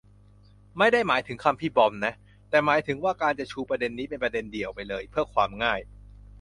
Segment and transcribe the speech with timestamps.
[0.77, 2.13] ไม่ได้หมายถึงคำพี่บอมนะ
[2.49, 5.79] แต่หมายถึงว่า การจะชูประเด็นนี้เป็นประเด็นเดี่ยวไปเลย เพือความง่าย